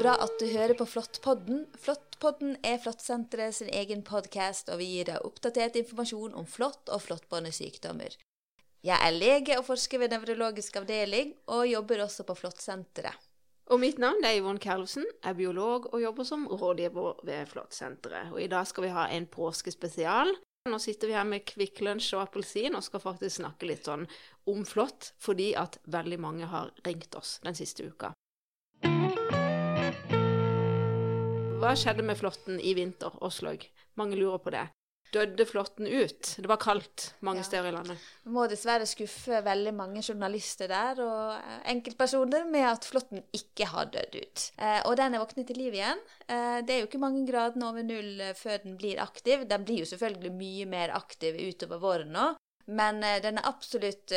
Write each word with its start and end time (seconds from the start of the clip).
bra 0.00 0.14
at 0.16 0.38
du 0.40 0.46
hører 0.48 0.72
på 0.78 0.86
Flåttpodden. 0.88 1.66
Flåttpodden 1.76 2.54
er 2.64 2.78
Flåttsenteret 2.80 3.58
sin 3.58 3.68
egen 3.68 4.00
podkast, 4.06 4.70
og 4.72 4.80
vi 4.80 4.86
gir 4.94 5.10
deg 5.10 5.26
oppdatert 5.26 5.74
informasjon 5.76 6.36
om 6.40 6.46
flått 6.48 6.88
og 6.88 7.02
flåttbårne 7.04 7.50
sykdommer. 7.52 8.14
Jeg 8.86 8.96
er 8.96 9.12
lege 9.12 9.58
og 9.60 9.66
forsker 9.66 10.00
ved 10.00 10.14
nevrologisk 10.14 10.78
avdeling, 10.80 11.34
og 11.52 11.68
jobber 11.68 12.06
også 12.06 12.24
på 12.24 12.36
Flåttsenteret. 12.38 13.26
Og 13.70 13.82
mitt 13.82 14.00
navn 14.00 14.24
er 14.24 14.38
Yvonne 14.38 14.62
Kerlsen, 14.62 15.04
er 15.20 15.36
biolog 15.36 15.90
og 15.92 16.00
jobber 16.00 16.26
som 16.26 16.48
rådgiver 16.48 17.20
ved 17.28 17.52
Flåttsenteret. 17.52 18.32
Og 18.32 18.40
i 18.40 18.48
dag 18.48 18.64
skal 18.70 18.86
vi 18.86 18.94
ha 18.96 19.04
en 19.12 19.28
påskespesial. 19.28 20.32
Nå 20.70 20.80
sitter 20.80 21.12
vi 21.12 21.18
her 21.18 21.28
med 21.28 21.44
Kvikk 21.44 21.84
Lunsj 21.84 22.14
og 22.16 22.24
appelsin 22.24 22.78
og 22.78 22.86
skal 22.88 23.04
faktisk 23.04 23.42
snakke 23.42 23.68
litt 23.68 23.84
sånn 23.84 24.08
om 24.48 24.64
flått, 24.64 25.12
fordi 25.20 25.52
at 25.60 25.76
veldig 25.92 26.22
mange 26.24 26.48
har 26.48 26.72
ringt 26.88 27.20
oss 27.20 27.36
den 27.44 27.58
siste 27.58 27.84
uka. 27.84 28.14
Hva 31.60 31.74
skjedde 31.76 32.04
med 32.06 32.16
flåtten 32.16 32.60
i 32.64 32.72
vinter, 32.76 33.12
Åslaug? 33.24 33.66
Mange 34.00 34.16
lurer 34.16 34.40
på 34.40 34.52
det. 34.54 34.62
Døde 35.12 35.44
flåtten 35.44 35.88
ut? 35.90 36.36
Det 36.38 36.46
var 36.48 36.56
kaldt 36.62 37.14
mange 37.20 37.40
Ja. 37.42 37.44
steder 37.44 37.68
i 37.68 37.72
landet. 37.74 37.98
Vi 38.24 38.30
må 38.30 38.46
dessverre 38.48 38.86
skuffe 38.86 39.42
veldig 39.44 39.74
mange 39.74 40.00
journalister 40.02 40.68
der 40.68 41.00
og 41.02 41.42
enkeltpersoner 41.66 42.46
med 42.48 42.64
at 42.64 42.84
flåtten 42.84 43.22
ikke 43.34 43.66
har 43.66 43.86
dødd 43.86 44.14
ut. 44.14 44.52
Eh, 44.58 44.82
og 44.86 44.96
den 44.96 45.14
er 45.14 45.18
våknet 45.18 45.48
til 45.48 45.56
liv 45.56 45.72
igjen. 45.74 45.98
Eh, 46.28 46.60
det 46.62 46.70
er 46.70 46.80
jo 46.80 46.86
ikke 46.86 47.00
mange 47.02 47.26
gradene 47.26 47.68
over 47.68 47.82
null 47.82 48.20
eh, 48.20 48.32
før 48.34 48.62
den 48.62 48.76
blir 48.78 48.98
aktiv. 49.02 49.46
Den 49.48 49.64
blir 49.64 49.80
jo 49.80 49.84
selvfølgelig 49.90 50.32
mye 50.32 50.66
mer 50.66 50.90
aktiv 50.94 51.34
utover 51.34 51.78
våren 51.80 52.12
nå, 52.12 52.36
men 52.68 53.00
den 53.00 53.38
er 53.38 53.44
absolutt 53.44 54.12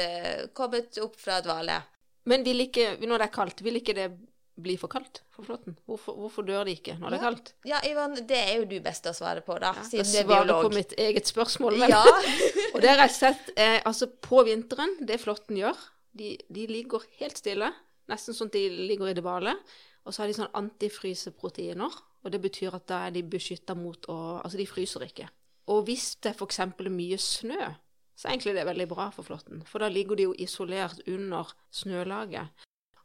kommet 0.54 0.98
opp 1.02 1.16
fra 1.18 1.42
dvale. 1.42 1.82
Men 2.26 2.44
vil 2.44 2.62
ikke, 2.70 3.00
når 3.02 3.18
det 3.18 3.28
er 3.28 3.36
kaldt, 3.36 3.62
vil 3.64 3.76
ikke 3.82 3.96
det 3.96 4.12
bli 4.56 4.76
for 4.78 4.92
kaldt 4.92 5.22
for 5.34 5.48
flåtten? 5.48 5.78
Hvorfor, 5.90 6.18
hvorfor 6.20 6.46
dør 6.46 6.64
de 6.68 6.76
ikke 6.78 6.96
når 7.02 7.10
det 7.10 7.18
er 7.20 7.24
kaldt? 7.24 7.54
Ja, 7.66 7.80
Ivan, 7.90 8.14
det 8.30 8.38
er 8.38 8.52
jo 8.60 8.68
du 8.70 8.76
best 8.86 9.04
til 9.06 9.14
å 9.14 9.18
svare 9.18 9.42
på, 9.46 9.56
da, 9.62 9.72
Ja, 9.78 9.86
siden 9.88 10.12
du 10.12 10.18
er 10.22 10.28
biolog. 10.30 10.68
på 10.68 10.74
mitt 10.76 10.94
eget 10.98 11.28
spørsmål. 11.32 11.80
vel? 11.82 11.90
Ja. 11.96 12.04
Og 12.76 12.82
det 12.82 12.92
har 12.92 13.02
jeg 13.06 13.16
sett 13.16 13.50
eh, 13.56 13.80
altså 13.86 14.08
på 14.22 14.44
vinteren, 14.46 14.94
det 15.02 15.20
flåtten 15.24 15.58
gjør, 15.58 15.80
de, 16.14 16.36
de 16.54 16.68
ligger 16.70 17.06
helt 17.20 17.38
stille, 17.42 17.72
nesten 18.12 18.36
sånn 18.38 18.52
at 18.52 18.58
de 18.60 18.68
ligger 18.92 19.10
i 19.10 19.18
dvale, 19.18 19.56
og 20.04 20.14
så 20.14 20.24
har 20.24 20.30
de 20.30 20.36
sånn 20.38 20.52
antifryseproteiner, 20.60 21.94
og 22.24 22.32
det 22.32 22.42
betyr 22.44 22.76
at 22.76 22.86
da 22.92 23.06
er 23.08 23.16
de 23.16 23.24
beskytta 23.24 23.76
mot 23.76 24.06
å 24.12 24.18
Altså, 24.44 24.58
de 24.60 24.68
fryser 24.68 25.06
ikke. 25.08 25.30
Og 25.72 25.86
hvis 25.88 26.16
det 26.24 26.36
f.eks. 26.36 26.60
er 26.60 26.90
mye 26.92 27.18
snø, 27.18 27.72
så 28.16 28.28
er 28.28 28.36
egentlig 28.36 28.54
det 28.58 28.66
veldig 28.68 28.88
bra 28.92 29.10
for 29.16 29.26
flåtten, 29.26 29.64
for 29.68 29.80
da 29.84 29.90
ligger 29.90 30.20
de 30.20 30.28
jo 30.28 30.36
isolert 30.38 31.00
under 31.08 31.54
snølaget. 31.74 32.52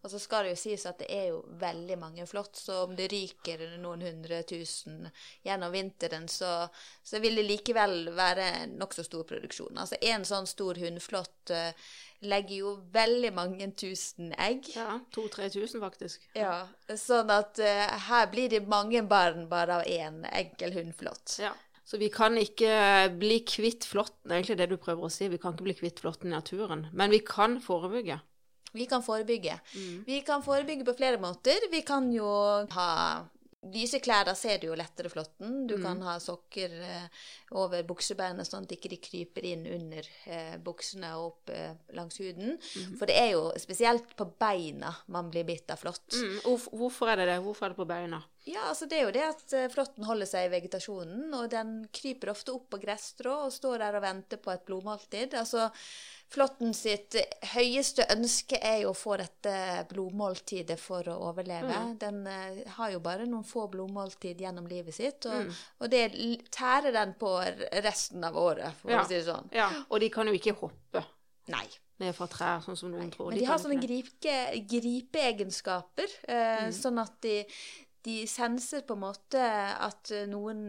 Og 0.09 0.13
så 0.15 0.19
skal 0.23 0.47
det 0.47 0.55
jo 0.55 0.59
sies 0.63 0.87
at 0.89 1.03
det 1.03 1.07
er 1.13 1.27
jo 1.29 1.43
veldig 1.61 1.97
mange 2.01 2.25
flått, 2.25 2.57
så 2.57 2.79
om 2.87 2.95
det 2.97 3.11
ryker 3.13 3.61
noen 3.83 4.01
hundre 4.07 4.39
tusen 4.49 5.03
gjennom 5.45 5.75
vinteren, 5.75 6.25
så, 6.33 6.65
så 7.05 7.21
vil 7.21 7.37
det 7.37 7.45
likevel 7.45 8.09
være 8.17 8.47
nokså 8.73 9.05
stor 9.05 9.27
produksjon. 9.29 9.77
Altså 9.77 9.99
en 10.09 10.25
sånn 10.25 10.49
stor 10.49 10.81
hunnflått 10.81 11.53
uh, 11.53 11.93
legger 12.25 12.63
jo 12.63 12.73
veldig 12.95 13.35
mange 13.37 13.69
tusen 13.77 14.33
egg. 14.33 14.71
Ja, 14.73 14.97
2000-3000 15.13 15.85
faktisk. 15.85 16.25
Ja, 16.33 16.63
sånn 16.89 17.29
at 17.35 17.61
uh, 17.61 17.85
her 18.09 18.33
blir 18.33 18.49
det 18.55 18.65
mange 18.65 19.05
barn 19.05 19.45
bare 19.53 19.83
av 19.83 19.93
én 19.93 20.23
enkel 20.33 20.73
hunnflått. 20.79 21.37
Ja. 21.45 21.53
Så 21.85 22.01
vi 22.01 22.09
kan 22.13 22.41
ikke 22.41 22.73
bli 23.21 23.43
kvitt 23.45 23.85
flåtten, 23.85 24.33
egentlig 24.33 24.57
det 24.57 24.73
du 24.73 24.79
prøver 24.81 25.05
å 25.05 25.13
si. 25.13 25.29
Vi 25.29 25.37
kan 25.41 25.53
ikke 25.53 25.69
bli 25.69 25.77
kvitt 25.77 26.01
flåtten 26.01 26.33
i 26.33 26.37
naturen. 26.39 26.89
Men 26.97 27.13
vi 27.13 27.21
kan 27.25 27.61
forebygge. 27.65 28.23
Vi 28.73 28.87
kan 28.91 29.03
forebygge. 29.05 29.59
Mm. 29.75 30.05
Vi 30.07 30.21
kan 30.27 30.45
forebygge 30.45 30.85
på 30.85 30.97
flere 30.99 31.21
måter. 31.23 31.71
Vi 31.73 31.83
kan 31.87 32.13
jo 32.13 32.29
ha 32.75 32.93
lyse 33.73 33.99
klær, 34.03 34.25
da 34.29 34.35
ser 34.39 34.61
du 34.61 34.69
jo 34.69 34.77
lettere 34.79 35.11
flåtten. 35.11 35.67
Du 35.69 35.75
kan 35.83 36.01
ha 36.07 36.15
sokker 36.23 36.75
eh, 36.85 37.25
over 37.59 37.83
buksebeinet, 37.89 38.47
sånn 38.47 38.69
at 38.69 38.75
ikke 38.77 38.91
de 38.93 39.01
kryper 39.03 39.49
inn 39.51 39.65
under 39.67 40.09
eh, 40.31 40.55
buksene 40.63 41.11
og 41.19 41.27
opp 41.33 41.53
eh, 41.55 41.75
langs 41.99 42.21
huden. 42.23 42.57
For 42.99 43.11
det 43.11 43.19
er 43.19 43.33
jo 43.35 43.49
spesielt 43.61 44.15
på 44.19 44.29
beina 44.39 44.95
man 45.15 45.31
blir 45.33 45.47
bitt 45.49 45.71
av 45.75 45.83
flått. 45.83 46.07
Mm. 46.15 46.39
Hvorfor 46.79 47.13
er 47.13 47.23
det 47.23 47.31
det? 47.33 47.41
Hvorfor 47.45 47.69
er 47.69 47.75
det 47.75 47.81
på 47.81 47.89
beina? 47.89 48.23
Ja, 48.49 48.69
altså 48.71 48.87
det 48.89 49.01
er 49.01 49.09
jo 49.09 49.17
det 49.17 49.25
at 49.27 49.57
eh, 49.57 49.71
flåtten 49.73 50.07
holder 50.09 50.29
seg 50.31 50.47
i 50.47 50.53
vegetasjonen, 50.55 51.27
og 51.37 51.51
den 51.53 51.81
kryper 51.95 52.33
ofte 52.33 52.55
opp 52.55 52.71
på 52.73 52.81
gresstrå 52.81 53.35
og 53.49 53.53
står 53.53 53.83
der 53.83 53.99
og 53.99 54.07
venter 54.07 54.41
på 54.41 54.55
et 54.55 54.65
blodmåltid. 54.69 55.37
Altså, 55.37 55.69
flåtten 56.29 56.75
sitt 56.77 57.17
høyeste 57.55 58.05
ønske 58.13 58.59
er 58.61 58.83
jo 58.83 58.91
å 58.93 58.97
få 58.97 59.17
dette 59.17 59.53
blodmåltidet 59.89 60.77
for 60.81 61.09
å 61.09 61.17
overleve. 61.31 61.79
Den 62.01 62.21
uh, 62.29 62.59
har 62.77 62.93
jo 62.93 63.01
bare 63.05 63.27
noen 63.27 63.47
få 63.49 63.67
blodmåltid 63.73 64.41
gjennom 64.45 64.67
livet 64.69 64.95
sitt, 64.95 65.25
og, 65.31 65.49
og 65.81 65.91
det 65.93 66.05
tærer 66.55 66.93
den 66.93 67.15
på 67.19 67.33
resten 67.85 68.25
av 68.29 68.37
året, 68.37 68.77
for 68.83 68.93
Ja. 68.93 69.03
å 69.03 69.09
si 69.09 69.17
det 69.17 69.25
sånn. 69.31 69.49
Ja, 69.57 69.71
og 69.89 70.01
de 70.05 70.11
kan 70.13 70.29
jo 70.29 70.37
ikke 70.37 70.57
hoppe 70.61 71.05
Nei. 71.49 71.65
ned 71.99 72.15
fra 72.15 72.29
trær, 72.31 72.61
sånn 72.67 72.77
som 72.77 72.93
noen 72.93 73.11
tror. 73.11 73.33
Men 73.33 73.41
de 73.41 73.49
har 73.49 73.59
sånne 73.59 73.81
gripe, 73.83 74.39
gripeegenskaper, 74.69 76.09
eh, 76.29 76.69
sånn 76.77 77.01
at 77.03 77.17
de, 77.25 77.39
de 78.05 78.21
senser 78.31 78.85
på 78.87 78.95
en 78.99 79.07
måte 79.09 79.41
at 79.89 80.13
eh, 80.15 80.27
noen 80.31 80.69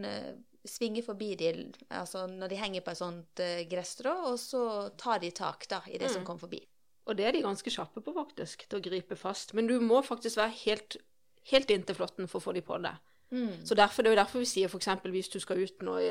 svinger 0.68 1.04
forbi 1.06 1.34
de, 1.40 1.52
altså 1.88 2.26
når 2.28 2.52
de 2.52 2.58
henger 2.60 2.84
på 2.84 2.92
et 2.92 3.00
sånt 3.00 3.42
eh, 3.42 3.62
gresstrå, 3.70 4.12
og 4.32 4.38
så 4.40 4.62
tar 5.00 5.22
de 5.22 5.30
tak 5.36 5.66
da, 5.70 5.80
i 5.88 5.98
det 5.98 6.10
som 6.12 6.24
kommer 6.26 6.44
forbi. 6.44 6.60
Og 7.08 7.16
det 7.16 7.26
er 7.26 7.32
de 7.34 7.44
ganske 7.44 7.72
kjappe 7.72 8.02
på, 8.04 8.12
faktisk, 8.14 8.66
til 8.68 8.78
å 8.78 8.84
gripe 8.84 9.16
fast. 9.18 9.54
Men 9.56 9.66
du 9.66 9.78
må 9.82 10.02
faktisk 10.04 10.38
være 10.38 10.54
helt, 10.62 10.96
helt 11.50 11.70
inntil 11.72 11.96
flåtten 11.96 12.28
for 12.30 12.38
å 12.38 12.44
få 12.44 12.54
de 12.54 12.62
på 12.64 12.78
deg. 12.84 12.98
Så 13.64 13.74
derfor, 13.78 14.02
Det 14.02 14.10
er 14.10 14.16
jo 14.16 14.20
derfor 14.20 14.42
vi 14.42 14.50
sier 14.50 14.68
f.eks. 14.68 14.88
hvis 15.06 15.28
du 15.30 15.38
skal 15.40 15.62
ut 15.62 15.82
nå 15.86 15.98
i, 16.02 16.10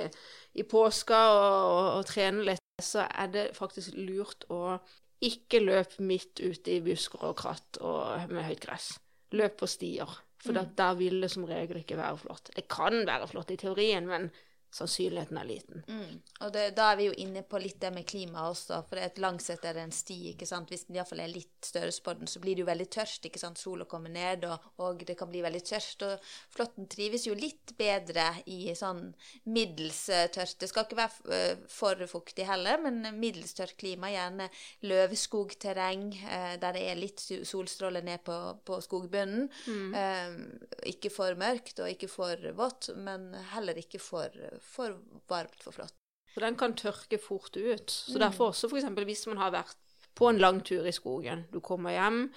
i 0.56 0.64
påska 0.64 1.20
og, 1.36 1.44
og, 1.44 1.88
og 2.00 2.06
trene 2.08 2.46
litt, 2.48 2.64
så 2.82 3.06
er 3.12 3.28
det 3.28 3.46
faktisk 3.58 3.96
lurt 3.98 4.46
å 4.50 4.80
ikke 5.20 5.60
løpe 5.60 6.04
midt 6.04 6.40
ute 6.40 6.78
i 6.78 6.82
busker 6.82 7.20
og 7.28 7.36
kratt 7.42 7.80
og 7.84 8.32
med 8.32 8.48
høyt 8.48 8.64
gress. 8.64 8.94
Løp 9.36 9.60
på 9.60 9.68
stier, 9.68 10.08
for 10.44 10.56
da- 10.56 10.70
der 10.78 10.94
vil 11.00 11.22
det 11.22 11.32
som 11.32 11.44
regel 11.50 11.82
ikke 11.82 11.98
være 11.98 12.18
flott. 12.18 12.52
Det 12.56 12.68
kan 12.72 13.06
være 13.08 13.28
flott 13.28 13.52
i 13.52 13.58
teorien, 13.60 14.08
men 14.08 14.30
sannsynligheten 14.76 15.38
er 15.38 15.48
liten. 15.48 15.84
Mm. 15.88 16.20
Og 16.46 16.54
det, 16.54 16.66
da 16.78 16.92
er 16.92 17.00
vi 17.00 17.08
jo 17.10 17.16
inne 17.24 17.44
på 17.44 17.62
litt 17.62 17.80
det 17.82 17.92
med 17.96 18.08
klima 18.10 18.48
også, 18.50 18.82
for 18.90 19.00
det 19.00 19.08
et 19.08 19.22
langsett 19.24 19.66
er 19.66 19.78
det 19.78 19.86
en 19.88 19.96
sti, 19.96 20.20
ikke 20.34 20.48
sant. 20.50 20.70
Hvis 20.72 20.88
den 20.88 21.00
iallfall 21.00 21.24
er 21.24 21.32
litt 21.32 21.66
størrelse 21.66 22.04
på 22.06 22.16
den, 22.20 22.30
så 22.30 22.42
blir 22.44 22.58
det 22.58 22.64
jo 22.64 22.70
veldig 22.70 22.90
tørst, 22.96 23.26
ikke 23.30 23.42
sant. 23.42 23.62
Sola 23.62 23.88
kommer 23.90 24.14
ned, 24.14 24.46
og, 24.50 24.70
og 24.86 25.04
det 25.08 25.18
kan 25.20 25.32
bli 25.32 25.44
veldig 25.46 25.64
tørst. 25.72 26.06
Og 26.08 26.30
flåtten 26.56 26.90
trives 26.92 27.28
jo 27.28 27.38
litt 27.38 27.74
bedre 27.80 28.28
i 28.50 28.74
sånn 28.78 29.10
middels 29.50 30.04
eh, 30.14 30.28
tørt. 30.34 30.58
Det 30.62 30.70
skal 30.72 30.88
ikke 30.88 31.00
være 31.00 31.38
eh, 31.38 31.66
for 31.72 32.06
fuktig 32.10 32.48
heller, 32.50 32.82
men 32.84 33.02
middels 33.20 33.56
tørt 33.58 33.78
klima. 33.80 34.12
Gjerne 34.14 34.50
løvskogterreng 34.86 36.10
eh, 36.20 36.54
der 36.62 36.78
det 36.78 36.86
er 36.90 37.00
litt 37.00 37.22
solstråler 37.22 37.70
solstråle 37.70 38.02
ned 38.02 38.24
på, 38.24 38.36
på 38.66 38.80
skogbunnen. 38.82 39.50
Mm. 39.70 40.60
ikke 40.90 41.10
for 41.14 41.36
mørkt 41.40 41.80
og 41.80 41.90
ikke 41.92 42.10
for 42.12 42.50
vått, 42.58 42.90
men 42.96 43.34
heller 43.54 43.78
ikke 43.80 44.00
for, 44.02 44.34
for 44.64 45.00
varmt 45.30 45.64
for 45.64 45.76
flott. 45.76 45.96
Og 46.36 46.44
den 46.44 46.58
kan 46.60 46.76
tørke 46.78 47.20
fort 47.22 47.58
ut. 47.58 47.92
Så 47.92 48.20
derfor 48.22 48.52
også 48.52 48.70
f.eks. 48.70 48.86
hvis 49.06 49.28
man 49.28 49.42
har 49.42 49.54
vært 49.56 49.78
på 50.16 50.30
en 50.30 50.42
lang 50.42 50.62
tur 50.66 50.86
i 50.86 50.94
skogen, 50.94 51.46
du 51.54 51.60
kommer 51.64 51.96
hjem, 51.96 52.28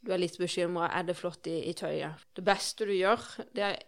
du 0.00 0.12
er 0.14 0.20
litt 0.20 0.38
bekymra, 0.38 0.90
er 0.94 1.06
det 1.08 1.16
flott 1.18 1.46
i, 1.50 1.58
i 1.70 1.74
tøyet? 1.76 2.26
Det 2.36 2.44
beste 2.46 2.86
du 2.86 2.94
gjør, 2.94 3.24
det 3.54 3.64
er 3.66 3.78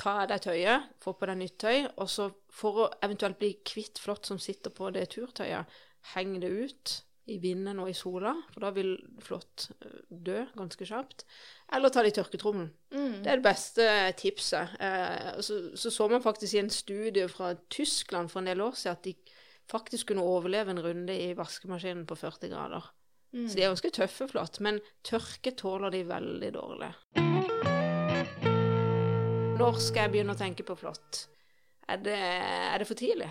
ta 0.00 0.16
av 0.22 0.30
deg 0.30 0.42
tøyet, 0.42 0.88
få 1.02 1.14
på 1.14 1.28
deg 1.28 1.38
nytt 1.38 1.58
tøy, 1.62 1.84
og 2.00 2.08
så 2.10 2.30
for 2.54 2.84
å 2.84 2.88
eventuelt 3.04 3.38
bli 3.38 3.52
kvitt 3.66 4.00
flått 4.02 4.30
som 4.30 4.40
sitter 4.42 4.72
på 4.74 4.90
det 4.94 5.06
turtøyet, 5.14 5.68
heng 6.14 6.38
det 6.42 6.50
ut 6.50 6.96
i 7.30 7.38
vinden 7.42 7.78
og 7.82 7.90
i 7.90 7.96
sola, 7.96 8.32
for 8.52 8.64
da 8.64 8.72
vil 8.74 8.94
flått 9.22 9.68
eh, 9.78 9.98
dø 10.10 10.42
ganske 10.58 10.86
kjapt. 10.88 11.24
Eller 11.76 11.92
ta 11.92 12.02
det 12.02 12.12
i 12.12 12.16
tørketrommelen. 12.18 12.70
Det 13.22 13.30
er 13.30 13.40
det 13.40 13.46
beste 13.46 13.86
tipset. 14.18 14.76
Eh, 14.82 15.40
så, 15.44 15.60
så 15.78 15.92
så 15.94 16.08
man 16.10 16.24
faktisk 16.24 16.56
i 16.56 16.62
en 16.64 16.72
studie 16.74 17.28
fra 17.30 17.54
Tyskland 17.70 18.32
for 18.32 18.42
en 18.42 18.50
del 18.50 18.64
år 18.64 18.78
siden 18.78 18.98
at 18.98 19.06
de 19.06 19.14
faktisk 19.70 20.10
kunne 20.10 20.26
overleve 20.26 20.74
en 20.74 20.82
runde 20.82 21.14
i 21.14 21.30
vaskemaskinen 21.38 22.06
på 22.10 22.18
40 22.18 22.50
grader. 22.50 22.90
Så 23.30 23.54
de 23.54 23.62
er 23.62 23.70
ganske 23.70 23.92
tøffe 23.94 24.26
flått, 24.26 24.58
men 24.58 24.80
tørke 25.06 25.52
tåler 25.54 25.92
de 25.94 26.00
veldig 26.08 26.48
dårlig. 26.56 26.88
Når 29.60 29.78
skal 29.78 30.02
jeg 30.02 30.12
begynne 30.16 30.34
å 30.34 30.40
tenke 30.40 30.66
på 30.66 30.74
flått? 30.80 31.28
Er 31.86 32.02
er 32.10 32.82
det 32.82 32.88
for 32.88 32.98
tidlig? 32.98 33.30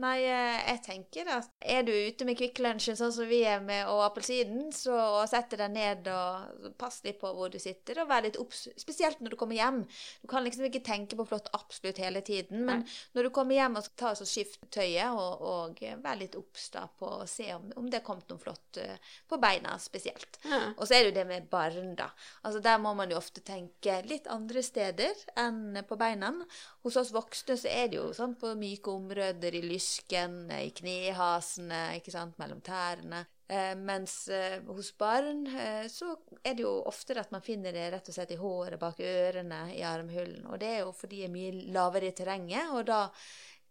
Nei, 0.00 0.22
eh, 0.24 0.58
jeg 0.70 0.80
tenker 0.86 1.28
at 1.34 1.50
er 1.68 1.82
du 1.84 1.90
ute 1.92 2.24
med 2.24 2.38
Kvikk 2.38 2.62
Lunsjen 2.64 2.96
sånn 2.96 3.12
som 3.12 3.26
vi 3.28 3.42
er 3.44 3.60
med, 3.60 3.84
og 3.92 4.00
appelsinen, 4.06 4.70
så 4.72 4.94
sett 5.28 5.52
deg 5.52 5.68
ned 5.74 6.08
og 6.08 6.70
pass 6.80 7.02
litt 7.04 7.18
på 7.20 7.28
hvor 7.36 7.52
du 7.52 7.58
sitter, 7.60 8.00
og 8.00 8.08
vær 8.08 8.24
litt 8.24 8.38
obs. 8.40 8.64
Spesielt 8.80 9.20
når 9.20 9.34
du 9.34 9.38
kommer 9.42 9.58
hjem. 9.58 9.82
Du 10.22 10.30
kan 10.32 10.46
liksom 10.46 10.64
ikke 10.64 10.80
tenke 10.86 11.18
på 11.18 11.26
flott 11.28 11.50
absolutt 11.52 12.00
hele 12.00 12.22
tiden, 12.24 12.64
men 12.64 12.86
Nei. 12.86 12.96
når 13.12 13.28
du 13.28 13.32
kommer 13.36 13.58
hjem 13.58 13.76
og 13.82 13.90
tar 14.00 14.16
så 14.16 14.26
skift 14.28 14.64
tøyet, 14.72 15.12
og, 15.12 15.44
og 15.44 15.84
vær 16.00 16.20
litt 16.22 16.38
obs 16.40 16.70
på 16.72 17.12
å 17.18 17.28
se 17.28 17.50
om, 17.52 17.68
om 17.76 17.92
det 17.92 18.00
er 18.00 18.06
kommet 18.06 18.32
noe 18.32 18.40
flott 18.40 18.80
eh, 18.80 19.12
på 19.28 19.36
beina 19.42 19.76
spesielt. 19.82 20.40
Ja. 20.48 20.62
Og 20.72 20.86
så 20.86 20.96
er 20.96 21.04
det 21.04 21.12
jo 21.12 21.18
det 21.20 21.26
med 21.28 21.50
barn, 21.52 21.92
da. 22.00 22.08
Altså 22.46 22.64
Der 22.64 22.80
må 22.80 22.94
man 22.96 23.12
jo 23.12 23.20
ofte 23.20 23.44
tenke 23.44 24.00
litt 24.08 24.30
andre 24.32 24.64
steder 24.64 25.20
enn 25.36 25.82
på 25.84 26.00
beina. 26.00 26.32
Hos 26.82 26.96
oss 26.98 27.12
voksne 27.14 27.54
så 27.58 27.70
er 27.70 27.90
det 27.90 28.00
jo 28.00 28.08
sånn 28.16 28.32
på 28.38 28.56
myke 28.58 28.90
områder 28.90 29.54
i 29.54 29.62
lysken, 29.62 30.48
i 30.50 30.72
knehasene, 30.74 31.84
ikke 32.00 32.14
sant, 32.14 32.34
mellom 32.42 32.58
tærne. 32.66 33.22
Eh, 33.46 33.76
mens 33.78 34.16
eh, 34.32 34.58
hos 34.66 34.90
barn 34.98 35.44
eh, 35.46 35.86
så 35.92 36.16
er 36.42 36.56
det 36.58 36.64
jo 36.64 36.74
oftere 36.90 37.22
at 37.22 37.30
man 37.34 37.44
finner 37.44 37.74
det 37.74 37.86
rett 37.92 38.10
og 38.10 38.16
slett 38.16 38.34
i 38.34 38.40
håret 38.40 38.82
bak 38.82 38.98
ørene, 38.98 39.62
i 39.76 39.82
armhulen. 39.86 40.46
Og 40.50 40.58
det 40.58 40.74
er 40.74 40.82
jo 40.82 40.92
fordi 40.96 41.22
det 41.22 41.30
er 41.30 41.34
mye 41.36 41.66
lavere 41.78 42.10
i 42.10 42.16
terrenget, 42.18 42.74
og 42.74 42.86
da 42.90 43.04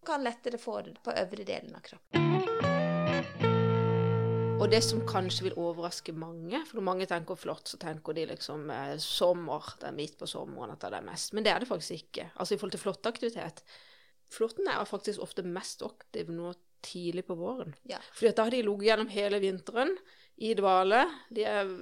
kan 0.07 0.23
lettere 0.23 0.61
få 0.61 0.79
det 0.87 0.95
på 1.03 1.11
øvre 1.11 1.47
delen 1.47 1.75
av 1.75 1.83
kroppen. 1.91 3.50
Og 4.61 4.67
det 4.69 4.83
som 4.85 4.99
kanskje 5.09 5.47
vil 5.47 5.55
overraske 5.57 6.13
mange, 6.13 6.59
for 6.69 6.77
når 6.77 6.83
mange 6.85 7.05
tenker 7.09 7.37
flott, 7.39 7.65
så 7.65 7.79
tenker 7.81 8.13
de 8.13 8.27
liksom 8.29 8.67
eh, 8.69 8.91
sommer, 9.01 9.71
det 9.81 9.87
er 9.89 9.95
midt 9.95 10.19
på 10.19 10.27
sommeren 10.29 10.75
at 10.75 10.83
det 10.85 10.99
er 10.99 11.07
mest. 11.07 11.31
Men 11.33 11.47
det 11.47 11.49
er 11.49 11.63
det 11.63 11.69
faktisk 11.69 11.95
ikke. 11.95 12.27
Altså 12.35 12.53
i 12.53 12.59
forhold 12.61 12.75
til 12.75 12.83
flåtteaktivitet. 12.83 13.63
Flåtten 14.29 14.69
er 14.69 14.85
faktisk 14.85 15.23
ofte 15.25 15.41
mest 15.41 15.81
aktiv 15.81 16.29
nå 16.29 16.53
tidlig 16.85 17.23
på 17.25 17.39
våren. 17.39 17.73
Ja. 17.89 17.97
Fordi 18.13 18.35
da 18.37 18.45
har 18.45 18.53
de 18.53 18.59
ligget 18.67 18.85
gjennom 18.91 19.09
hele 19.15 19.39
vinteren 19.41 19.95
i 20.37 20.53
dvale. 20.57 21.01
De 21.33 21.47
er, 21.49 21.73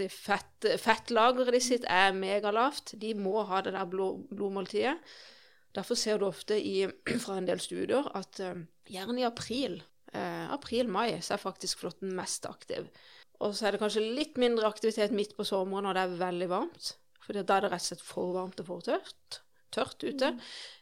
si, 0.00 0.08
fett, 0.08 0.70
Fettlageret 0.80 1.60
sitt 1.64 1.84
er 1.92 2.16
megalavt. 2.16 2.94
De 3.04 3.12
må 3.20 3.44
ha 3.52 3.60
det 3.64 3.76
der 3.76 3.92
blod, 3.92 4.24
blodmåltidet. 4.32 4.96
Derfor 5.76 6.00
ser 6.00 6.16
du 6.16 6.30
ofte 6.32 6.56
i, 6.56 6.88
fra 7.26 7.36
en 7.36 7.52
del 7.52 7.60
studier 7.60 8.08
at 8.16 8.40
eh, 8.40 8.64
gjerne 8.96 9.20
i 9.20 9.28
april, 9.28 9.82
eh, 10.12 10.46
april-mai, 10.54 11.18
så 11.22 11.36
er 11.36 11.42
faktisk 11.42 11.82
flåtten 11.82 12.14
mest 12.16 12.46
aktiv. 12.48 12.88
Og 13.44 13.54
så 13.54 13.68
er 13.68 13.74
det 13.74 13.82
kanskje 13.82 14.02
litt 14.02 14.38
mindre 14.40 14.66
aktivitet 14.66 15.14
midt 15.14 15.36
på 15.38 15.46
sommeren 15.46 15.86
når 15.86 15.98
det 15.98 16.04
er 16.04 16.16
veldig 16.24 16.48
varmt. 16.50 16.94
For 17.22 17.36
da 17.36 17.58
er 17.58 17.66
det 17.66 17.72
rett 17.74 17.84
og 17.84 17.90
slett 17.90 18.04
for 18.04 18.34
varmt 18.34 18.60
og 18.62 18.70
for 18.70 18.84
tørt, 18.86 19.40
tørt 19.74 20.02
ute. 20.02 20.32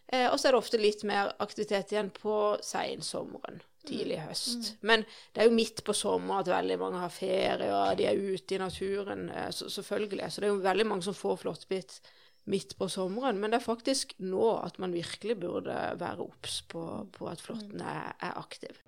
Eh, 0.08 0.28
og 0.30 0.38
så 0.38 0.48
er 0.48 0.54
det 0.54 0.60
ofte 0.62 0.80
litt 0.80 1.02
mer 1.08 1.32
aktivitet 1.42 1.92
igjen 1.92 2.12
på 2.14 2.36
seinsommeren, 2.64 3.58
tidlig 3.88 4.20
høst. 4.22 4.76
Men 4.86 5.02
det 5.34 5.42
er 5.42 5.50
jo 5.50 5.56
midt 5.56 5.82
på 5.84 5.96
sommeren 5.96 6.44
at 6.44 6.52
veldig 6.52 6.78
mange 6.80 7.02
har 7.02 7.12
ferie, 7.12 7.72
og 7.74 7.98
de 7.98 8.06
er 8.06 8.20
ute 8.20 8.56
i 8.56 8.62
naturen, 8.62 9.26
eh, 9.34 9.50
så, 9.50 9.68
selvfølgelig. 9.72 10.30
Så 10.30 10.42
det 10.42 10.48
er 10.48 10.54
jo 10.54 10.62
veldig 10.68 10.86
mange 10.92 11.08
som 11.08 11.18
får 11.18 11.42
flåttbitt 11.42 11.98
midt 12.46 12.76
på 12.78 12.88
sommeren, 12.90 13.40
men 13.42 13.52
det 13.52 13.60
er 13.60 13.66
faktisk 13.66 14.14
nå 14.22 14.50
at 14.60 14.78
man 14.82 14.94
virkelig 14.94 15.38
burde 15.42 15.76
være 15.98 16.22
obs 16.22 16.60
på, 16.70 16.82
på 17.12 17.30
at 17.30 17.42
flåtten 17.42 17.82
er, 17.82 18.12
er 18.22 18.38
aktiv. 18.38 18.78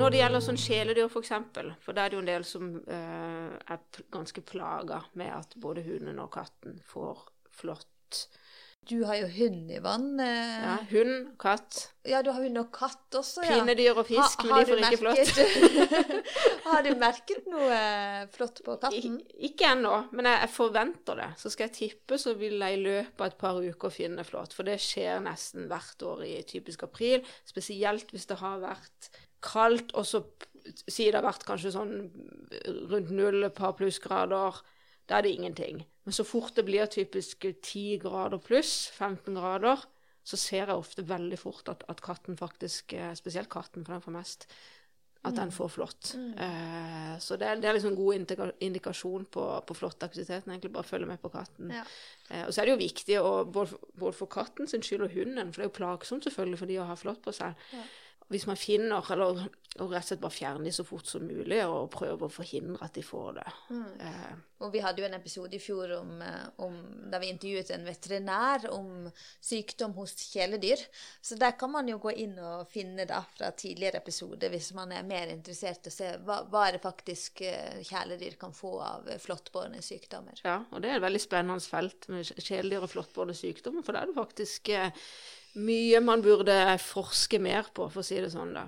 Når 0.00 0.14
det 0.14 0.20
gjelder 0.22 0.44
sånn 0.44 0.60
kjæledyr, 0.60 1.08
for 1.12 1.20
eksempel, 1.20 1.74
for 1.84 1.92
da 1.92 2.06
er 2.06 2.12
det 2.12 2.16
jo 2.16 2.22
en 2.22 2.30
del 2.30 2.44
som 2.48 2.68
eh, 2.88 3.50
er 3.74 4.04
ganske 4.14 4.40
plaga 4.48 5.02
med 5.20 5.28
at 5.34 5.58
både 5.60 5.84
hunden 5.84 6.22
og 6.22 6.30
katten 6.32 6.78
får 6.88 7.26
flått. 7.58 8.22
Du 8.90 9.04
har 9.06 9.14
jo 9.20 9.26
hund, 9.30 9.70
Ivan. 9.70 10.06
eh, 10.20 10.62
Ja, 10.64 10.72
hund, 10.90 11.28
katt, 11.38 11.76
Ja, 12.08 12.22
du 12.26 12.30
har 12.32 12.42
hund 12.42 12.58
og 12.58 12.72
katt 12.74 13.14
også, 13.14 13.44
ja. 13.44 13.52
pinnedyr 13.60 13.94
og 14.00 14.06
fisk, 14.08 14.40
Ha- 14.42 14.48
men 14.48 14.64
de 14.64 14.72
får 14.72 14.80
ikke 14.82 15.00
flått. 15.04 16.00
har 16.64 16.82
du 16.86 16.90
merket 16.98 17.46
noe 17.52 17.68
eh, 17.76 18.24
flott 18.34 18.62
på 18.66 18.74
katten? 18.82 19.18
Ik 19.20 19.50
ikke 19.52 19.68
ennå, 19.76 19.92
men 20.16 20.26
jeg, 20.26 20.40
jeg 20.42 20.52
forventer 20.56 21.20
det. 21.22 21.28
Så 21.38 21.52
skal 21.54 21.68
jeg 21.68 21.76
tippe, 21.76 22.18
så 22.18 22.34
vil 22.40 22.58
jeg 22.58 22.78
i 22.78 22.82
løpet 22.82 23.20
av 23.20 23.26
et 23.30 23.38
par 23.38 23.60
uker 23.62 23.94
finne 23.94 24.24
flått. 24.26 24.56
For 24.56 24.66
det 24.66 24.78
skjer 24.82 25.22
nesten 25.24 25.68
hvert 25.70 26.02
år 26.10 26.24
i 26.26 26.34
typisk 26.50 26.82
april. 26.88 27.22
Spesielt 27.48 28.10
hvis 28.14 28.26
det 28.32 28.40
har 28.42 28.58
vært 28.64 29.10
kaldt, 29.44 29.94
og 29.96 30.04
så 30.08 30.24
sier 30.90 31.12
det 31.14 31.20
har 31.22 31.28
vært 31.30 31.46
kanskje 31.48 31.72
sånn 31.72 31.94
rundt 32.90 33.10
null, 33.14 33.44
et 33.46 33.54
par 33.56 33.72
plussgrader. 33.78 34.58
Da 35.08 35.18
er 35.18 35.22
det 35.28 35.36
ingenting. 35.38 35.84
Men 36.10 36.16
så 36.16 36.24
fort 36.26 36.56
det 36.58 36.64
blir 36.66 36.88
typisk 36.90 37.44
10 37.62 38.00
grader 38.02 38.40
pluss, 38.42 38.88
15 38.96 39.36
grader, 39.38 39.84
så 40.26 40.36
ser 40.36 40.66
jeg 40.66 40.74
ofte 40.74 41.04
veldig 41.06 41.38
fort 41.38 41.68
at, 41.70 41.84
at 41.88 42.00
katten 42.02 42.34
faktisk, 42.38 42.92
eh, 42.98 43.12
spesielt 43.14 43.48
katten, 43.52 43.84
for 43.86 43.94
den 43.94 44.02
får 44.02 44.16
mest, 44.16 44.48
at 45.22 45.36
den 45.38 45.52
får 45.54 45.68
flått. 45.76 46.10
Eh, 46.16 47.14
så 47.22 47.36
det 47.38 47.46
er, 47.46 47.60
det 47.62 47.68
er 47.70 47.76
liksom 47.76 47.92
en 47.92 48.00
god 48.00 48.58
indikasjon 48.66 49.28
på, 49.30 49.46
på 49.68 49.76
flåttaktiviteten. 49.78 50.50
Egentlig 50.50 50.72
bare 50.74 50.88
følge 50.90 51.06
med 51.06 51.20
på 51.22 51.30
katten. 51.30 51.70
Ja. 51.76 51.84
Eh, 52.30 52.42
og 52.48 52.52
så 52.56 52.62
er 52.62 52.66
det 52.70 52.74
jo 52.74 52.82
viktig, 52.82 53.18
å, 53.22 53.32
både, 53.46 53.70
for- 53.76 53.96
både 54.02 54.18
for 54.18 54.32
katten 54.34 54.66
sin 54.70 54.82
skyld 54.82 55.06
og 55.06 55.14
hunden, 55.14 55.52
for 55.52 55.60
det 55.62 55.68
er 55.68 55.70
jo 55.70 55.78
plagsomt 55.78 56.26
selvfølgelig 56.26 56.58
for 56.64 56.72
de 56.74 56.80
å 56.82 56.88
ha 56.90 56.98
flått 56.98 57.22
på 57.22 57.36
seg. 57.38 57.54
Ja. 57.76 57.84
Hvis 58.30 58.46
man 58.46 58.58
finner, 58.58 59.02
eller 59.10 59.48
og 59.78 59.92
rett 59.92 60.02
og 60.02 60.08
slett 60.08 60.22
bare 60.22 60.34
fjerne 60.34 60.66
de 60.66 60.72
så 60.74 60.82
fort 60.84 61.06
som 61.06 61.22
mulig, 61.22 61.60
og 61.62 61.92
prøve 61.94 62.26
å 62.26 62.32
forhindre 62.32 62.82
at 62.82 62.96
de 62.98 63.04
får 63.06 63.36
det. 63.38 63.44
Eh, 64.02 64.32
Og 64.60 64.72
vi 64.74 64.82
hadde 64.82 65.00
jo 65.00 65.06
en 65.06 65.14
episode 65.16 65.56
i 65.56 65.60
fjor 65.62 65.92
om, 66.00 66.10
eh, 66.20 66.48
om, 66.60 66.74
da 67.08 67.20
vi 67.22 67.30
intervjuet 67.30 67.70
en 67.70 67.86
veterinær 67.86 68.66
om 68.74 69.06
sykdom 69.40 69.94
hos 69.94 70.12
kjæledyr. 70.34 70.82
Så 71.22 71.38
der 71.38 71.54
kan 71.56 71.70
man 71.70 71.88
jo 71.88 72.00
gå 72.02 72.12
inn 72.12 72.34
og 72.42 72.66
finne 72.68 73.06
da 73.08 73.22
fra 73.36 73.52
tidligere 73.56 74.02
episoder 74.02 74.50
hvis 74.52 74.72
man 74.76 74.92
er 74.92 75.06
mer 75.06 75.30
interessert 75.32 75.86
i 75.86 75.94
å 75.94 75.94
se 75.94 76.12
hva, 76.26 76.42
hva 76.50 76.66
er 76.66 76.76
det 76.76 76.84
faktisk 76.84 77.40
eh, 77.46 77.80
kjæledyr 77.86 78.36
kan 78.42 78.52
få 78.52 78.74
av 78.84 79.08
flåttbårne 79.22 79.80
sykdommer. 79.86 80.42
Ja, 80.44 80.64
og 80.74 80.82
det 80.82 80.90
er 80.90 80.98
et 80.98 81.06
veldig 81.06 81.22
spennende 81.22 81.62
felt 81.62 82.10
med 82.10 82.26
kjæledyr 82.26 82.82
og 82.84 82.90
flåttbårne 82.90 83.38
sykdommer, 83.38 83.86
for 83.86 83.94
da 83.94 84.02
er 84.02 84.10
det 84.10 84.18
faktisk 84.18 84.74
eh, 84.74 84.90
mye 85.54 86.00
man 86.04 86.22
burde 86.22 86.54
forske 86.82 87.40
mer 87.42 87.66
på, 87.74 87.88
for 87.90 88.02
å 88.02 88.06
si 88.06 88.20
det 88.22 88.30
sånn, 88.32 88.52
da. 88.54 88.66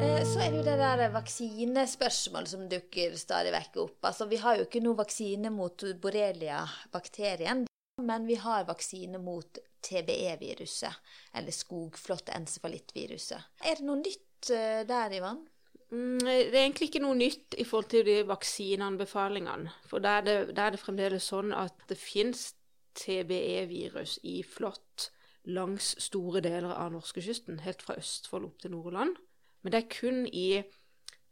Eh, 0.00 0.22
Så 0.26 0.40
er 0.42 0.50
det 0.50 0.58
jo 0.60 0.64
det 0.66 0.76
der 0.80 1.10
vaksinespørsmålet 1.14 2.50
som 2.52 2.68
dukker 2.70 3.16
stadig 3.18 3.52
vekk 3.54 3.76
opp. 3.84 3.98
Altså, 4.10 4.26
vi 4.30 4.40
har 4.42 4.58
jo 4.58 4.66
ikke 4.66 4.82
noe 4.84 4.98
vaksine 4.98 5.50
mot 5.54 5.84
borrelia-bakterien, 6.02 7.66
men 8.02 8.26
vi 8.26 8.36
har 8.40 8.64
vaksine 8.68 9.18
mot 9.22 9.58
TBE-viruset, 9.86 10.92
eller 11.34 11.52
skogflåttensefalittviruset. 11.56 13.40
Er 13.64 13.80
det 13.80 13.86
noe 13.86 14.02
nytt 14.02 14.50
eh, 14.52 14.82
der, 14.88 15.16
Ivan? 15.16 15.44
Mm, 15.90 16.18
Det 16.22 16.54
er 16.54 16.62
egentlig 16.64 16.90
ikke 16.90 17.02
noe 17.02 17.18
nytt 17.18 17.56
i 17.58 17.64
forhold 17.66 17.90
til 17.90 18.04
de 18.06 18.20
vaksineanbefalingene. 18.28 19.72
For 19.90 19.98
da 20.02 20.20
er 20.20 20.50
er 20.50 20.70
det 20.70 20.80
fremdeles 20.82 21.26
sånn 21.32 21.52
at 21.56 21.74
det 21.88 21.98
fins 21.98 22.52
TBE-virus 22.98 24.18
i 24.26 24.40
flått 24.46 25.10
langs 25.48 25.94
store 26.02 26.42
deler 26.44 26.72
av 26.74 26.92
norskekysten, 26.94 27.62
helt 27.64 27.82
fra 27.82 27.96
Østfold 28.00 28.50
opp 28.50 28.60
til 28.60 28.74
Nordland. 28.74 29.16
Men 29.62 29.72
det 29.72 29.82
er 29.82 29.92
kun 29.92 30.24
i 30.26 30.62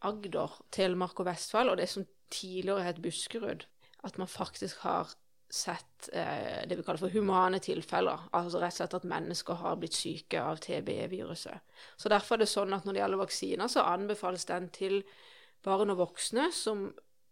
Agder, 0.05 0.61
Telemark 0.73 1.21
og 1.21 1.29
Vestfold, 1.29 1.73
og 1.73 1.81
det 1.81 1.89
som 1.91 2.07
tidligere 2.31 2.87
het 2.87 3.03
Buskerud, 3.03 3.65
at 4.05 4.19
man 4.19 4.31
faktisk 4.31 4.85
har 4.85 5.11
sett 5.51 6.11
eh, 6.13 6.69
det 6.69 6.77
vi 6.77 6.85
kaller 6.85 7.01
for 7.01 7.13
humane 7.13 7.59
tilfeller. 7.65 8.29
Altså 8.37 8.61
rett 8.61 8.77
og 8.77 8.83
slett 8.83 8.97
at 8.99 9.09
mennesker 9.09 9.59
har 9.63 9.79
blitt 9.81 9.97
syke 9.97 10.43
av 10.45 10.61
TBE-viruset. 10.65 11.65
Så 11.97 12.13
derfor 12.13 12.37
er 12.37 12.45
det 12.45 12.51
sånn 12.53 12.77
at 12.77 12.85
når 12.85 12.97
det 12.97 13.03
gjelder 13.03 13.23
vaksiner, 13.23 13.73
så 13.73 13.87
anbefales 13.89 14.45
den 14.51 14.69
til 14.75 15.01
barn 15.65 15.95
og 15.95 16.03
voksne 16.05 16.51
som, 16.55 16.91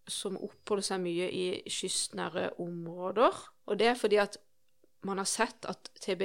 som 0.08 0.38
oppholder 0.38 0.86
seg 0.86 1.02
mye 1.02 1.28
i 1.32 1.46
kystnære 1.70 2.50
områder. 2.62 3.40
Og 3.66 3.78
det 3.80 3.90
er 3.90 3.98
fordi 3.98 4.20
at 4.22 4.38
man 5.06 5.18
har 5.18 5.28
sett 5.28 5.66
at 5.68 5.90
TB 6.02 6.22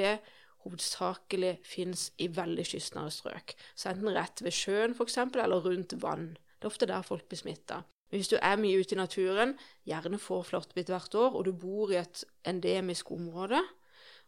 hovedsakelig 0.66 1.56
finnes 1.66 2.10
i 2.22 2.28
veldig 2.34 2.66
kystnære 2.70 3.14
strøk. 3.14 3.56
Så 3.76 3.92
enten 3.92 4.14
rett 4.14 4.44
ved 4.46 4.54
sjøen 4.56 4.94
f.eks., 4.96 5.18
eller 5.18 5.66
rundt 5.66 5.98
vann. 6.02 6.36
Det 6.58 6.68
er 6.68 6.74
ofte 6.74 6.90
der 6.90 7.06
folk 7.06 7.26
blir 7.30 7.42
smitta. 7.42 7.82
Hvis 8.12 8.30
du 8.30 8.36
er 8.42 8.60
mye 8.60 8.82
ute 8.82 8.96
i 8.96 9.00
naturen, 9.00 9.56
gjerne 9.88 10.20
får 10.20 10.50
flåttbitt 10.50 10.92
hvert 10.92 11.16
år, 11.16 11.38
og 11.40 11.46
du 11.48 11.54
bor 11.56 11.94
i 11.94 12.00
et 12.02 12.26
endemisk 12.46 13.12
område, 13.16 13.62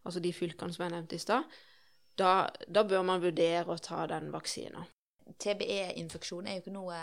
altså 0.08 0.24
de 0.24 0.32
fylkene 0.34 0.74
som 0.74 0.86
jeg 0.86 0.94
nevnte 0.96 1.20
i 1.20 1.22
stad, 1.22 1.44
da, 2.18 2.48
da 2.68 2.86
bør 2.88 3.04
man 3.06 3.22
vurdere 3.24 3.74
å 3.74 3.82
ta 3.82 4.06
den 4.08 4.32
vaksina. 4.34 4.86
TBE-infeksjon 5.44 6.48
er 6.48 6.58
jo 6.58 6.64
ikke 6.64 6.76
noe 6.76 7.00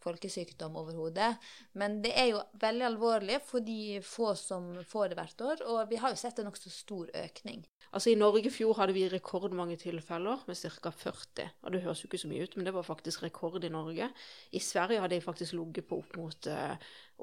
folkesykdom 0.00 0.78
overhodet, 0.80 1.34
men 1.76 1.98
det 2.04 2.14
er 2.16 2.30
jo 2.30 2.40
veldig 2.62 2.86
alvorlig 2.86 3.36
for 3.44 3.64
de 3.64 3.98
få 4.04 4.32
som 4.38 4.72
får 4.88 5.10
det 5.10 5.18
hvert 5.18 5.44
år, 5.44 5.66
og 5.68 5.90
vi 5.90 6.00
har 6.00 6.14
jo 6.14 6.20
sett 6.20 6.40
en 6.40 6.48
nokså 6.48 6.72
stor 6.72 7.10
økning. 7.20 7.66
Altså 7.90 8.12
I 8.12 8.18
Norge 8.18 8.46
i 8.46 8.52
fjor 8.54 8.76
hadde 8.78 8.94
vi 8.94 9.08
rekordmange 9.10 9.76
tilfeller, 9.80 10.44
med 10.46 10.56
ca. 10.56 10.92
40. 10.94 11.48
Og 11.66 11.72
det 11.74 11.80
høres 11.82 12.02
jo 12.04 12.08
ikke 12.08 12.20
så 12.22 12.30
mye 12.30 12.44
ut, 12.46 12.56
men 12.56 12.68
det 12.68 12.74
var 12.76 12.86
faktisk 12.86 13.24
rekord 13.24 13.64
i 13.66 13.72
Norge. 13.72 14.06
I 14.54 14.62
Sverige 14.62 15.02
hadde 15.02 15.18
de 15.18 15.24
faktisk 15.24 15.56
ligget 15.58 15.88
på 15.88 15.98
opp 15.98 16.14
mot 16.16 16.46
uh, 16.46 16.76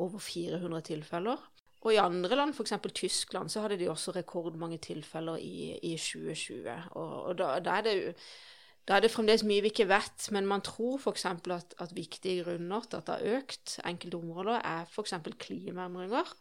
over 0.04 0.20
400 0.20 0.82
tilfeller. 0.92 1.48
Og 1.86 1.94
i 1.94 2.02
andre 2.02 2.36
land, 2.36 2.52
f.eks. 2.52 2.74
Tyskland, 2.94 3.50
så 3.50 3.64
hadde 3.64 3.78
de 3.80 3.88
også 3.90 4.12
rekordmange 4.12 4.82
tilfeller 4.84 5.40
i, 5.40 5.78
i 5.88 5.96
2020. 5.96 6.68
Og, 7.00 7.14
og 7.30 7.38
da, 7.40 7.54
da, 7.64 7.78
er 7.78 7.88
det 7.88 7.96
jo 7.96 8.14
da 8.88 8.96
er 8.96 9.04
det 9.04 9.12
fremdeles 9.12 9.44
mye 9.44 9.64
vi 9.66 9.72
ikke 9.74 9.90
vet, 9.90 10.30
men 10.32 10.48
man 10.48 10.64
tror 10.64 10.96
f.eks. 11.02 11.26
At, 11.28 11.74
at 11.84 11.96
viktige 11.96 12.44
grunner 12.46 12.86
til 12.88 13.02
at 13.02 13.10
det 13.10 13.16
har 13.18 13.40
økt 13.40 13.80
enkelte 13.86 14.20
områder, 14.22 14.62
er 14.64 14.86
f.eks. 14.88 15.14
klimaendringer. 15.44 16.32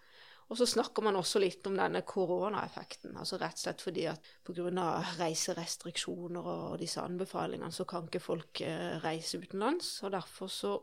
Og 0.47 0.61
så 0.61 0.67
snakker 0.71 1.03
man 1.03 1.19
også 1.19 1.41
litt 1.43 1.67
om 1.67 1.75
denne 1.75 2.05
koronaeffekten. 2.07 3.17
altså 3.19 3.39
Rett 3.41 3.59
og 3.59 3.65
slett 3.65 3.83
fordi 3.83 4.05
at 4.07 4.29
pga. 4.47 4.85
reiserestriksjoner 5.19 6.47
og 6.53 6.79
disse 6.79 7.03
anbefalingene, 7.03 7.73
så 7.75 7.85
kan 7.85 8.07
ikke 8.07 8.23
folk 8.23 8.61
eh, 8.63 8.95
reise 9.03 9.41
utenlands. 9.43 10.03
Og 10.07 10.15
derfor 10.15 10.47
så 10.47 10.77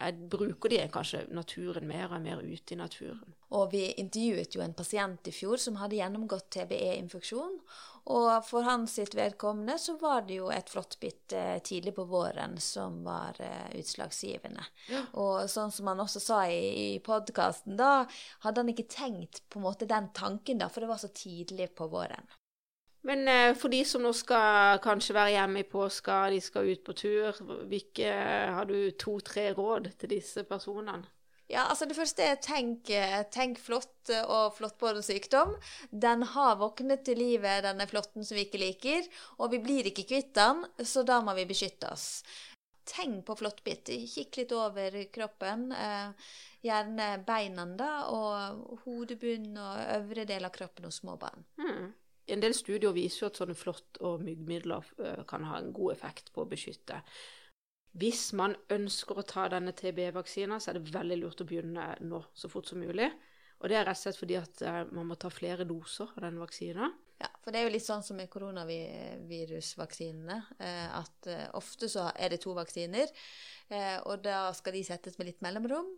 er, 0.00 0.16
bruker 0.32 0.72
de 0.72 0.80
kanskje 0.92 1.26
naturen 1.34 1.86
mer 1.88 2.10
og 2.10 2.24
mer 2.24 2.42
ute 2.42 2.74
i 2.74 2.78
naturen. 2.80 3.36
Og 3.56 3.72
vi 3.72 3.84
intervjuet 3.98 4.54
jo 4.54 4.62
en 4.64 4.74
pasient 4.76 5.28
i 5.28 5.34
fjor 5.34 5.60
som 5.60 5.78
hadde 5.80 5.98
gjennomgått 5.98 6.50
TBE-infeksjon. 6.54 7.56
Og 8.10 8.28
for 8.46 8.64
hans 8.64 8.94
sitt 8.96 9.14
vedkommende 9.14 9.76
så 9.78 9.96
var 10.00 10.24
det 10.26 10.38
jo 10.38 10.48
et 10.54 10.70
flåttbitt 10.72 11.34
tidlig 11.66 11.92
på 11.98 12.06
våren 12.08 12.56
som 12.62 13.02
var 13.04 13.36
eh, 13.44 13.76
utslagsgivende. 13.82 14.64
Ja. 14.90 15.04
Og 15.20 15.50
sånn 15.52 15.74
som 15.74 15.90
han 15.90 16.00
også 16.02 16.22
sa 16.22 16.40
i, 16.48 16.94
i 16.96 17.00
podkasten, 17.04 17.76
da 17.78 18.06
hadde 18.46 18.64
han 18.64 18.72
ikke 18.72 18.88
tenkt 18.90 19.44
på 19.50 19.60
en 19.60 19.68
måte 19.68 19.90
den 19.90 20.08
tanken, 20.16 20.62
da, 20.62 20.70
for 20.72 20.82
det 20.82 20.92
var 20.94 21.02
så 21.02 21.12
tidlig 21.12 21.72
på 21.76 21.90
våren. 21.92 22.24
Men 23.06 23.28
eh, 23.28 23.52
for 23.56 23.72
de 23.72 23.80
som 23.88 24.02
nå 24.04 24.12
skal 24.16 24.80
kanskje 24.84 25.16
være 25.16 25.36
hjemme 25.38 25.62
i 25.62 25.68
påska, 25.68 26.26
de 26.34 26.40
skal 26.44 26.68
ut 26.68 26.82
på 26.84 26.96
tur, 26.98 27.38
hvilke 27.70 28.10
har 28.56 28.68
du 28.68 28.90
to-tre 29.00 29.50
råd 29.56 29.92
til 30.00 30.14
disse 30.18 30.44
personene? 30.48 31.00
Ja, 31.50 31.64
altså 31.66 31.88
Det 31.90 31.96
første 31.98 32.22
er 32.22 32.36
tenk, 32.38 32.92
tenk 33.34 33.58
flott 33.58 34.12
og 34.20 34.52
flåttbåren 34.54 35.02
sykdom. 35.02 35.56
Den 35.90 36.22
har 36.36 36.60
våknet 36.60 37.02
til 37.08 37.18
livet, 37.18 37.64
denne 37.66 37.88
flåtten 37.90 38.22
som 38.22 38.38
vi 38.38 38.44
ikke 38.46 38.60
liker. 38.62 39.08
Og 39.42 39.50
vi 39.56 39.58
blir 39.64 39.88
ikke 39.90 40.06
kvitt 40.12 40.30
den, 40.38 40.62
så 40.86 41.02
da 41.02 41.18
må 41.26 41.34
vi 41.34 41.48
beskytte 41.50 41.90
oss. 41.90 42.22
Tenk 42.86 43.24
på 43.26 43.36
flåttbitt. 43.38 43.90
Kikk 44.14 44.38
litt 44.40 44.54
over 44.54 44.94
kroppen. 45.14 45.72
Eh, 45.74 46.30
gjerne 46.62 47.08
beina 47.26 47.66
da, 47.78 47.90
og 48.14 48.80
hodebunnen 48.84 49.58
og 49.58 49.82
øvre 49.98 50.26
del 50.30 50.46
av 50.46 50.54
kroppen 50.54 50.86
hos 50.88 51.00
små 51.02 51.18
barn. 51.20 51.44
Hmm. 51.58 51.90
En 52.30 52.38
del 52.42 52.54
studier 52.54 52.92
viser 52.94 53.24
jo 53.24 53.28
at 53.30 53.38
sånne 53.40 53.56
flått- 53.58 53.98
og 54.06 54.22
myggmidler 54.24 54.84
eh, 55.02 55.22
kan 55.28 55.44
ha 55.48 55.54
en 55.58 55.72
god 55.74 55.90
effekt 55.96 56.26
på 56.34 56.40
å 56.44 56.50
beskytte. 56.50 56.96
Hvis 58.00 58.24
man 58.38 58.52
ønsker 58.70 59.18
å 59.18 59.26
ta 59.26 59.48
denne 59.50 59.72
TB-vaksinen, 59.74 60.60
så 60.62 60.70
er 60.70 60.74
det 60.78 60.94
veldig 60.94 61.18
lurt 61.18 61.42
å 61.42 61.48
begynne 61.48 61.84
nå 62.06 62.20
så 62.38 62.46
fort 62.52 62.68
som 62.70 62.78
mulig. 62.82 63.10
Og 63.60 63.66
det 63.68 63.76
er 63.76 63.84
rett 63.88 63.98
og 63.98 64.02
slett 64.04 64.20
fordi 64.20 64.36
at 64.38 64.54
eh, 64.62 64.84
man 64.94 65.08
må 65.10 65.14
ta 65.18 65.28
flere 65.34 65.64
doser 65.68 66.08
av 66.14 66.20
denne 66.22 66.42
vaksinen. 66.44 66.90
Ja, 67.20 67.30
for 67.42 67.48
det 67.52 67.58
er 67.60 67.64
jo 67.66 67.74
litt 67.74 67.84
sånn 67.84 68.06
som 68.06 68.16
med 68.16 68.32
koronavirusvaksinene, 68.32 70.38
eh, 70.64 70.88
at 70.96 71.18
ofte 71.58 71.86
så 71.92 72.02
er 72.14 72.28
det 72.32 72.40
to 72.40 72.50
vaksiner, 72.56 73.08
og 74.08 74.16
da 74.24 74.52
skal 74.56 74.72
de 74.74 74.82
settes 74.82 75.18
med 75.20 75.26
litt 75.28 75.42
mellomrom. 75.44 75.90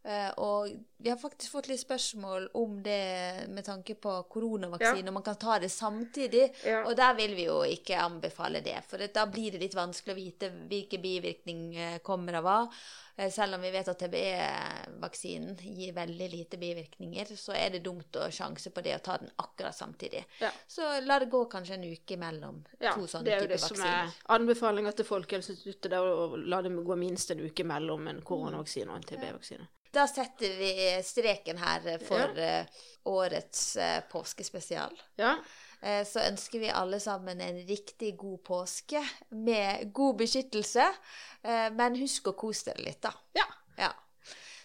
Uh, 0.00 0.30
og 0.40 0.68
vi 0.96 1.10
har 1.10 1.16
faktisk 1.20 1.52
fått 1.52 1.66
litt 1.68 1.80
spørsmål 1.82 2.46
om 2.56 2.78
det 2.82 3.48
med 3.52 3.64
tanke 3.66 3.98
på 4.00 4.14
koronavaksine, 4.32 5.04
ja. 5.04 5.08
om 5.08 5.14
man 5.18 5.22
kan 5.22 5.36
ta 5.36 5.58
det 5.60 5.68
samtidig. 5.68 6.46
Ja. 6.64 6.86
Og 6.88 6.94
der 6.96 7.12
vil 7.18 7.34
vi 7.36 7.44
jo 7.44 7.58
ikke 7.68 7.98
anbefale 8.00 8.62
det, 8.64 8.78
for 8.88 9.02
da 9.12 9.26
blir 9.28 9.52
det 9.52 9.60
litt 9.60 9.76
vanskelig 9.76 10.14
å 10.14 10.16
vite 10.16 10.48
hvilke 10.70 11.02
bivirkninger 11.02 11.98
kommer 12.06 12.38
av 12.40 12.46
hva. 12.48 12.56
Uh, 13.20 13.26
selv 13.28 13.58
om 13.58 13.66
vi 13.66 13.72
vet 13.74 13.90
at 13.92 14.00
TBE-vaksinen 14.00 15.58
gir 15.68 15.92
veldig 15.92 16.28
lite 16.32 16.60
bivirkninger, 16.62 17.34
så 17.36 17.52
er 17.58 17.74
det 17.74 17.82
dumt 17.84 18.16
å 18.16 18.30
sjanse 18.32 18.72
på 18.72 18.84
det 18.86 18.94
å 18.96 19.02
ta 19.04 19.18
den 19.20 19.28
akkurat 19.44 19.76
samtidig. 19.76 20.22
Ja. 20.40 20.48
Så 20.64 20.94
la 21.04 21.18
det 21.20 21.28
gå 21.34 21.42
kanskje 21.52 21.76
en 21.76 21.84
uke 21.90 22.16
mellom 22.16 22.62
to 22.70 23.04
sånne 23.04 23.04
typer 23.04 23.10
vaksiner. 23.10 23.28
Det 23.28 23.36
er 23.36 23.44
jo 23.44 23.52
det 23.52 23.60
som 23.66 23.84
er 23.84 24.16
anbefalinga 24.38 24.94
til 24.96 25.08
Folkehelseinstituttet, 25.12 25.98
å 26.00 26.40
la 26.40 26.62
det 26.64 26.72
gå 26.72 26.98
minst 27.04 27.36
en 27.36 27.44
uke 27.44 27.68
mellom 27.68 28.08
en 28.14 28.24
koronavaksine 28.24 28.88
og 28.88 29.02
en 29.02 29.06
TB-vaksine. 29.12 29.68
Da 29.90 30.06
setter 30.06 30.52
vi 30.58 30.72
streken 31.02 31.58
her 31.58 31.88
for 32.04 32.38
ja. 32.38 32.60
Eh, 32.60 32.84
årets 33.10 33.76
eh, 33.76 33.98
påskespesial. 34.10 34.94
Ja. 35.18 35.34
Eh, 35.82 36.04
så 36.06 36.22
ønsker 36.28 36.62
vi 36.62 36.70
alle 36.70 37.00
sammen 37.00 37.40
en 37.40 37.58
riktig 37.66 38.14
god 38.20 38.38
påske 38.46 39.02
med 39.30 39.90
god 39.92 40.20
beskyttelse. 40.22 40.86
Men 41.72 41.96
husk 41.96 42.28
å 42.28 42.36
kose 42.36 42.68
dere 42.68 42.84
litt, 42.84 43.00
da. 43.00 43.14
Ja. 43.38 43.46
ja. 43.80 43.94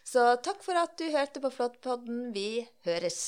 Så 0.03 0.25
takk 0.43 0.59
for 0.65 0.75
at 0.75 0.97
du 0.99 1.07
hørte 1.13 1.39
på 1.39 1.53
Flåttpodden. 1.55 2.27
Vi 2.35 2.65
høres. 2.83 3.23